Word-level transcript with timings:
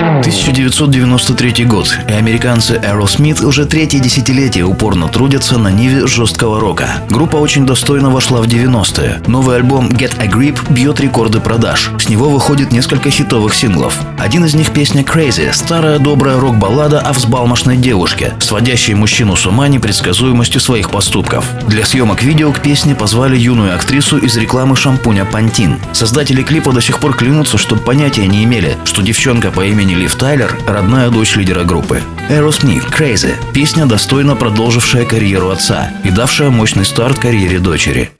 1993 0.00 1.66
год, 1.66 1.94
и 2.08 2.12
американцы 2.12 2.76
Aerosmith 2.76 3.44
уже 3.44 3.66
третье 3.66 3.98
десятилетие 3.98 4.64
упорно 4.64 5.08
трудятся 5.08 5.58
на 5.58 5.68
ниве 5.68 6.06
жесткого 6.06 6.58
рока. 6.58 6.88
Группа 7.10 7.36
очень 7.36 7.66
достойно 7.66 8.08
вошла 8.08 8.40
в 8.40 8.46
90-е. 8.46 9.20
Новый 9.26 9.56
альбом 9.56 9.88
Get 9.88 10.18
a 10.18 10.26
Grip 10.26 10.72
бьет 10.72 11.00
рекорды 11.00 11.40
продаж. 11.40 11.90
С 11.98 12.08
него 12.08 12.30
выходит 12.30 12.72
несколько 12.72 13.10
хитовых 13.10 13.54
синглов. 13.54 13.98
Один 14.18 14.46
из 14.46 14.54
них 14.54 14.70
песня 14.70 15.02
Crazy, 15.02 15.52
старая 15.52 15.98
добрая 15.98 16.40
рок-баллада 16.40 17.00
о 17.00 17.12
взбалмошной 17.12 17.76
девушке, 17.76 18.32
сводящей 18.40 18.94
мужчину 18.94 19.36
с 19.36 19.44
ума 19.44 19.68
непредсказуемостью 19.68 20.62
своих 20.62 20.90
поступков. 20.90 21.44
Для 21.66 21.84
съемок 21.84 22.22
видео 22.22 22.52
к 22.52 22.60
песне 22.60 22.94
позвали 22.94 23.36
юную 23.36 23.74
актрису 23.74 24.16
из 24.16 24.34
рекламы 24.38 24.76
шампуня 24.76 25.26
Pantene. 25.30 25.78
Создатели 25.92 26.42
клипа 26.42 26.72
до 26.72 26.80
сих 26.80 27.00
пор 27.00 27.14
клянутся, 27.14 27.58
что 27.58 27.76
понятия 27.76 28.26
не 28.26 28.44
имели, 28.44 28.78
что 28.84 29.02
девчонка 29.02 29.50
по 29.50 29.66
имени 29.66 29.89
Лив 29.94 30.14
Тайлер– 30.16 30.56
родная 30.66 31.10
дочь 31.10 31.36
лидера 31.36 31.64
группы. 31.64 32.02
Aerosmith 32.28 32.90
Crazy– 32.90 33.34
песня, 33.54 33.86
достойно 33.86 34.36
продолжившая 34.36 35.04
карьеру 35.04 35.50
отца 35.50 35.90
и 36.04 36.10
давшая 36.10 36.50
мощный 36.50 36.84
старт 36.84 37.18
карьере 37.18 37.58
дочери. 37.58 38.10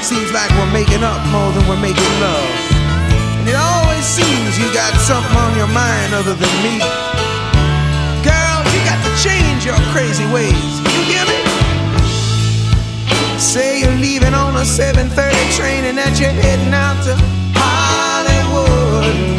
Seems 0.00 0.32
like 0.32 0.48
we're 0.56 0.72
making 0.72 1.02
up 1.02 1.20
more 1.28 1.52
than 1.52 1.68
we're 1.68 1.82
making 1.82 2.14
love. 2.18 2.48
And 3.40 3.48
it 3.48 3.56
always 3.56 4.04
seems 4.06 4.58
you 4.58 4.64
got 4.72 4.94
something 4.96 5.36
on 5.36 5.54
your 5.58 5.66
mind 5.66 6.14
other 6.14 6.32
than 6.32 6.54
me. 6.62 6.78
Girl, 8.24 8.58
you 8.72 8.80
got 8.88 9.00
to 9.04 9.12
change 9.20 9.66
your 9.66 9.76
crazy 9.92 10.24
ways. 10.32 10.80
You? 11.12 11.17
Say 13.48 13.80
you're 13.80 13.96
leaving 13.96 14.34
on 14.34 14.56
a 14.56 14.62
7:30 14.62 15.56
train 15.56 15.84
and 15.86 15.96
that 15.96 16.20
you're 16.20 16.28
heading 16.28 16.74
out 16.74 17.02
to 17.04 17.16
Hollywood. 17.56 19.37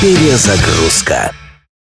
Перезагрузка. 0.00 1.34